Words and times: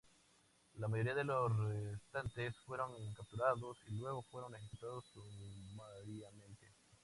La 0.79 0.87
mayoría 0.87 1.13
de 1.13 1.23
los 1.23 1.55
restantes 1.55 2.57
fueron 2.65 3.13
capturados 3.13 3.77
y 3.87 3.91
luego 3.93 4.23
fueron 4.23 4.55
ejecutados 4.55 5.05
sumariamente. 5.13 6.73